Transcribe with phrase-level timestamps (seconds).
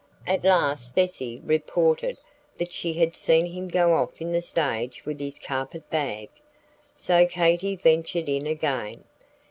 [0.25, 2.17] At last Cecy reported
[2.57, 6.29] that she had seen him go off in the stage with his carpet bag,
[6.95, 9.03] so Katy ventured in again.